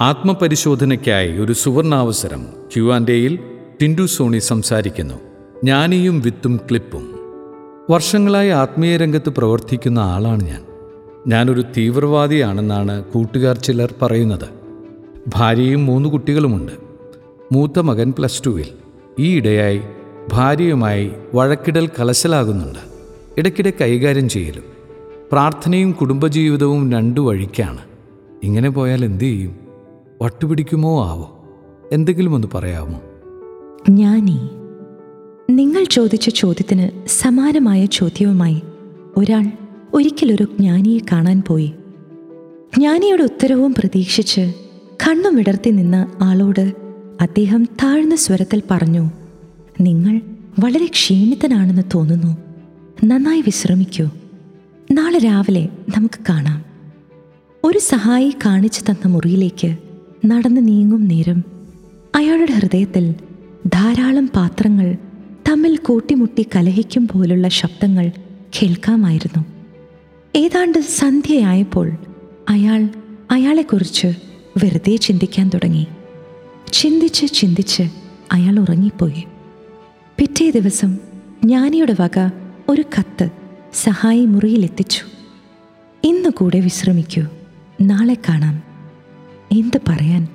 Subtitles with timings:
[0.00, 3.38] ആത്മപരിശോധനയ്ക്കായി ഒരു സുവർണാവസരം Q and എയിൽ
[3.82, 5.14] ടിൻഡു സോണി സംസാരിക്കുന്നു.
[5.14, 7.08] ജ്ഞാനിയും വിത്തും ക്ലിപ്പും.
[7.90, 10.62] വർഷങ്ങളായി ആത്മീയ രംഗത്ത് പ്രവർത്തിക്കുന്ന ആളാണ് ഞാൻ.
[11.26, 14.48] ഞാനൊരു തീവ്രവാദിയാണെന്നാണ് കൂട്ടുകാർ ചിലർ പറയുന്നത്.
[15.28, 16.72] ഭാര്യയും മൂന്ന് കുട്ടികളുമുണ്ട്.
[17.52, 18.66] മൂത്ത മകൻ പ്ലസ് ടുവിൽ.
[19.18, 19.80] ഈയിടെയായി
[20.32, 22.78] ഭാര്യയുമായി വഴക്കിടൽ കലശലാകുന്നുണ്ട്.
[23.38, 24.64] ഇടയ്ക്കിടെ കൈകാര്യം ചെയ്യലും.
[25.32, 27.78] പ്രാർത്ഥനയും കുടുംബജീവിതവും രണ്ടു വഴിക്കാണ്.
[28.42, 29.67] ഇങ്ങനെ പോയാൽ എന്തു ചെയ്യും?
[30.22, 31.44] വട്ടുപിടിക്കുമോ ആവോ?
[31.92, 33.02] എന്തെങ്കിലും ഒന്ന് പറയാമോ?
[33.90, 34.48] ഞാനേ
[35.50, 38.62] നിങ്ങൾ ചോദിച്ച ചോദ്യത്തിന് സമാനമായ ചോദ്യവുമായി
[39.16, 39.52] ഒരാൾ
[39.94, 41.72] ഒരിക്കലൊരു ജ്ഞാനിയെ കാണാൻ പോയി.
[42.76, 44.52] ജ്ഞാനിയുടെ ഉത്തരവും പ്രതീക്ഷിച്ച്
[45.06, 46.72] കണ്ണു വിടർത്തി നിന്ന ആളോട്
[47.20, 49.10] അദ്ദേഹം താഴ്ന്ന സ്വരത്തിൽ പറഞ്ഞു
[49.80, 50.20] നിങ്ങൾ
[50.58, 52.36] വളരെ ക്ഷീണിതനാണെന്ന് തോന്നുന്നു.
[53.04, 54.04] നന്നായി വിശ്രമിക്കൂ.
[54.92, 56.64] നാളെ രാവിലെ നമുക്ക് കാണാം.
[57.64, 59.87] ഒരു സഹായി കാണിച്ചു തന്ന മുറിയിലേക്ക്
[60.26, 61.44] നടന്നു നീങ്ങും നേരം
[62.14, 63.14] അയാളുടെ ഹൃദയത്തിൽ
[63.66, 64.96] ധാരാളം പാത്രങ്ങൾ
[65.48, 68.10] തമ്മിൽ കൂട്ടിമുട്ടി കലഹിക്കും പോലുള്ള ശബ്ദങ്ങൾ
[68.56, 69.44] കേൾക്കാമായിരുന്നു.
[70.36, 71.92] ഏതാണ്ട് സന്ധ്യയായപ്പോൾ
[72.48, 72.88] അയാൾ
[73.30, 74.06] അയാളെക്കുറിച്ച്
[74.64, 75.86] വെറുതെ ചിന്തിക്കാൻ തുടങ്ങി.
[76.72, 77.82] ചിന്തിച്ച് ചിന്തിച്ച്
[78.32, 79.24] അയാൾ ഉറങ്ങിപ്പോയി.
[80.18, 80.98] പിറ്റേ ദിവസം
[81.44, 82.30] ജ്ഞാനിയുടെ വക
[82.68, 83.30] ഒരു കത്ത്
[83.74, 85.04] സഹായി മുറിയിലെത്തിച്ചു
[86.04, 87.22] ഇന്ന് കൂടെ വിശ്രമിക്കൂ.
[87.80, 88.67] നാളെ കാണാം.
[89.52, 90.28] എന്ത് പറയാൻ?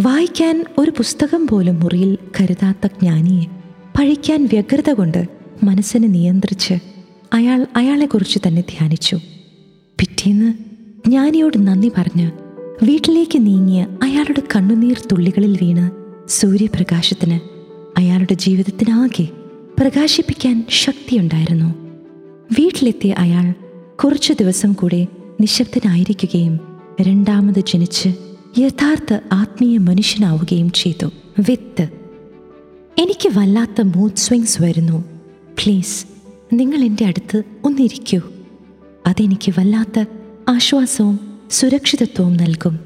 [0.00, 3.46] വായിക്കാൻ ഒരു പുസ്തകം പോലും മുറിയിൽ കരുതാത്ത ജ്ഞാനിയെ
[3.98, 5.28] പഴിക്കാൻ വ്യഗ്രത കൊണ്ട്
[5.62, 6.74] മനസ്സിനെ നിയന്ത്രിച്ച്
[7.32, 9.16] അയാൾ അയാളെക്കുറിച്ച് തന്നെ ധ്യാനിച്ചു.
[9.98, 10.54] പിറ്റേന്ന്
[11.08, 12.30] ജ്ഞാനിയോട് നന്ദി പറഞ്ഞ്
[12.84, 15.90] വീട്ടിലേക്ക് നീങ്ങിയ അയാളുടെ കണ്ണുനീർ തുള്ളികളിൽ വീണ്
[16.30, 17.40] സൂര്യപ്രകാശത്തിന്
[17.98, 19.28] അയാളുടെ ജീവിതത്തിനാകെ
[19.80, 21.74] പ്രകാശിപ്പിക്കാൻ ശക്തിയുണ്ടായിരുന്നു.
[22.60, 23.54] വീട്ടിലെത്തിയ അയാൾ
[24.04, 25.06] കുറച്ചു ദിവസം കൂടെ
[25.40, 26.60] നിശബ്ദനായിരിക്കുകയും
[27.00, 28.08] രണ്ടാമത് ജനിച്ച്
[28.58, 31.10] യഥാർത്ഥ ആത്മീയ മനുഷ്യനാവുകയും ചെയ്തു.
[31.48, 31.88] വിത്ത്.
[32.98, 35.04] എനിക്ക് വല്ലാത്ത മൂഡ് സ്വിങ്സ് വരുന്നു.
[35.32, 36.06] പ്ലീസ്
[36.52, 38.20] നിങ്ങൾ എന്റെ അടുത്ത് ഒന്നിരിക്കൂ.
[39.06, 40.04] അതെനിക്ക് വല്ലാത്ത
[40.48, 42.78] ആശ്വാസവും സുരക്ഷിതത്വവും നൽകും.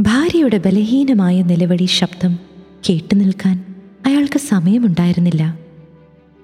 [0.00, 2.38] ഭാര്യയുടെ ബലഹീനമായ നിലവടി ശബ്ദം
[2.90, 3.74] കേട്ടു നിൽക്കാൻ
[4.06, 5.58] അയാൾക്ക് സമയമുണ്ടായിരുന്നില്ല.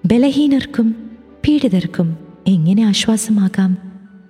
[0.07, 1.11] ബലഹീനർക്കും
[1.49, 3.77] പീഡിതർക്കും എങ്ങനെ ആശ്വാസമാകാം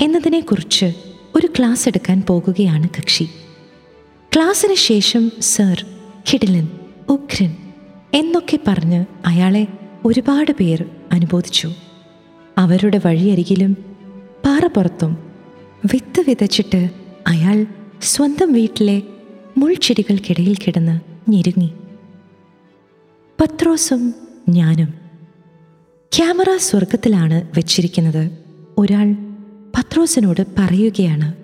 [0.00, 0.92] എന്നതിനെക്കുറിച്ച്
[1.42, 3.24] ഒരു ക്ലാസ് എടുക്കാൻ പോകുകയാണ് കക്ഷി.
[4.36, 5.86] ക്ലാസ്സിന് ശേഷം സർ
[6.32, 6.68] കിടിലൻ
[7.08, 7.56] ഉഗ്രൻ
[8.14, 9.66] എന്നൊക്കെ പറഞ്ഞ് അയാളെ
[10.04, 11.72] ഒരുപാട് പേർ അനുബോധിച്ചു.
[12.58, 13.72] അവരുടെ വഴിയരികിലും
[14.44, 15.16] പാറപ്പുറത്തും
[15.92, 16.90] വിത്ത് വിതച്ചിട്ട്
[17.26, 17.66] അയാൾ
[18.02, 19.02] സ്വന്തം വീട്ടിലെ
[19.58, 21.72] മുൾച്ചെടികൾക്കിടയിൽ കിടന്ന് ഞെരുങ്ങി.
[23.40, 24.14] പത്രോസും
[24.48, 24.94] ഞാനും
[26.12, 28.30] ക്യാമറ സ്വർഗത്തിലാണ് വെച്ചിരിക്കുന്നത്.
[28.78, 29.31] ഒരാൾ
[29.78, 31.34] പത്രോസിനോട് പറയുകയാണ്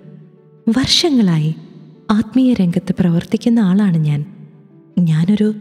[0.69, 1.55] വർഷങ്ങളായി
[2.11, 4.25] ആത്മീയ രംഗത്ത് പ്രവർത്തിക്കുന്ന ആളാണ് ഞാൻ.
[4.99, 5.53] ഞാനൊരു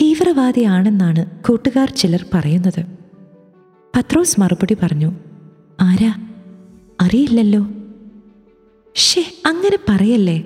[0.00, 2.84] തീവ്രവാദിയാണെന്നാണ് കൂട്ടുകാർ ചിലർ പറയുന്നത്.
[3.96, 5.12] പത്രോസ് മറുപടി പറഞ്ഞു
[5.80, 6.28] ആരാ?
[7.00, 7.68] അറിയില്ലല്ലോ.
[8.94, 10.44] ഷേ അങ്ങനെ പറയല്ലേ.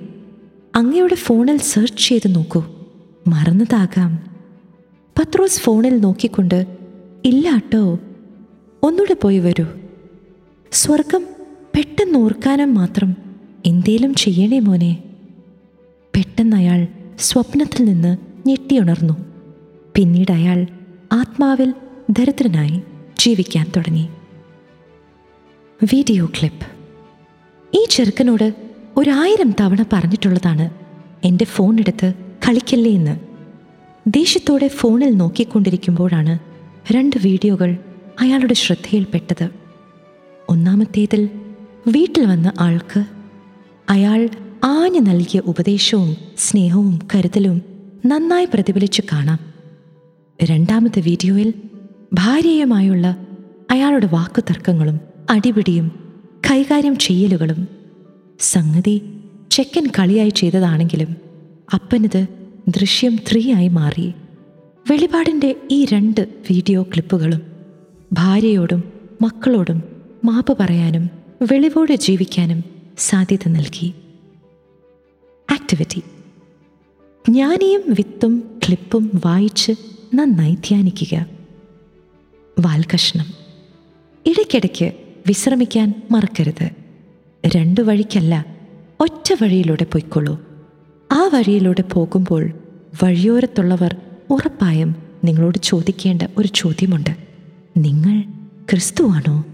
[0.75, 2.63] അങ്ങയുടെ ഫോണിൽ സെർച്ച് ചെയ്ത് നോക്കൂ.
[3.27, 4.35] മറന്നതാകാം.
[5.19, 6.65] പത്രോസ് ഫോണിൽ നോക്കിക്കൊണ്ട്
[7.25, 7.99] ഇല്ല കേട്ടോ
[8.83, 9.65] ഒന്നുകൂടെ പോയി വരൂ.
[10.71, 11.25] സ്വർഗം
[11.75, 13.15] പെട്ടെന്ന് ഓർക്കാനും മാത്രം
[13.65, 15.03] എന്തേലും ചെയ്യണേ മോനെ.
[16.15, 16.87] പെട്ടെന്ന് അയാൾ
[17.19, 18.17] സ്വപ്നത്തിൽ നിന്ന്
[18.47, 19.15] ഞെട്ടിയുണർന്നു.
[19.95, 20.67] പിന്നീട് അയാൾ
[21.11, 21.73] ആത്മാവിൽ
[22.09, 22.81] ദരിദ്രനായി
[23.19, 24.09] ജീവിക്കാൻ തുടങ്ങി.
[25.81, 26.65] Video clip.
[27.73, 28.53] ഈ ചെറുക്കനോട്
[28.97, 30.69] ഒരായിരം തവണ പറഞ്ഞിട്ടുള്ളതാണ്
[31.23, 32.13] എന്റെ ഫോൺ എടുത്ത്
[32.47, 33.15] കളിക്കല്ലേ എന്ന്.
[34.07, 36.39] ദേഷ്യത്തോടെ ഫോണിൽ നോക്കിക്കൊണ്ടിരിക്കുമ്പോഴാണ്
[36.93, 37.77] രണ്ട് വീഡിയോകൾ
[38.21, 39.51] അയാളുടെ ശ്രദ്ധയിൽപ്പെട്ടത്.
[40.49, 41.29] ഒന്നാമത്തേതിൽ
[41.87, 43.03] വീട്ടിൽ വന്ന ആൾക്ക്
[43.89, 44.29] അയാൾ
[44.63, 47.61] ആഞ്ഞു നൽകിയ ഉപദേശവും സ്നേഹവും കരുതലും
[48.05, 49.39] നന്നായി പ്രതിഫലിച്ചു കാണാം.
[50.39, 51.53] രണ്ടാമത്തെ വീഡിയോയിൽ
[52.13, 53.07] ഭാര്യയുമായുള്ള
[53.71, 54.99] അയാളുടെ വാക്കുതർക്കങ്ങളും
[55.29, 55.91] അടിപിടിയും
[56.51, 57.67] കൈകാര്യം ചെയ്യലുകളും
[58.39, 58.95] സംഗതി
[59.51, 61.11] ചെക്കൻ കളിയായി ചെയ്തതാണെങ്കിലും
[61.73, 62.27] അപ്പനിത്
[62.69, 64.13] ദൃശ്യം ത്രീ ആയി മാറി.
[64.89, 67.41] വെളിപാടിന്റെ ഈ രണ്ട് വീഡിയോ ക്ലിപ്പുകളും
[68.13, 68.83] ഭാര്യയോടും
[69.21, 69.83] മക്കളോടും
[70.25, 72.63] മാപ്പ് പറയാനും വെളിവോടെ ജീവിക്കാനും
[72.97, 73.93] സാധ്യത നൽകി.
[75.51, 75.99] ആക്ടിവിറ്റി
[77.29, 79.71] ജ്ഞാനിയും വിത്തും ക്ലിപ്പും വായിച്ച്
[80.15, 81.25] നന്നായി ധ്യാനിക്കുക.
[82.59, 83.25] വാൽകഷ്ണം
[84.25, 84.93] ഇടയ്ക്കിടയ്ക്ക്
[85.27, 86.69] വിശ്രമിക്കാൻ മറക്കരുത്.
[87.47, 88.45] രണ്ടു വഴിക്കല്ല
[88.99, 90.41] ഒറ്റ വഴിയിലൂടെ പൊയ്ക്കൊള്ളൂ.
[91.11, 92.51] ആ വഴിയിലൂടെ പോകുമ്പോൾ
[93.03, 93.95] വഴിയോരത്തുള്ളവർ
[94.29, 97.15] ഉറപ്പായും നിങ്ങളോട് ചോദിക്കേണ്ട ഒരു ചോദ്യമുണ്ട്.
[97.77, 98.21] നിങ്ങൾ
[98.71, 99.45] ക്രിസ്തുവാണോ?